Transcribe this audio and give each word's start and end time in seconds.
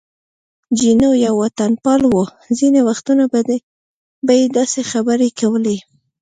جینو 0.79 1.09
یو 1.25 1.33
وطنپال 1.43 2.01
و، 2.05 2.13
ځینې 2.57 2.81
وختونه 2.89 3.23
به 4.27 4.33
یې 4.39 4.45
داسې 4.57 4.79
خبرې 4.91 5.29
کولې. 5.39 5.77